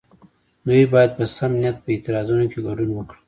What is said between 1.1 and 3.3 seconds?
په سم نیت په اعتراضونو کې ګډون وکړي.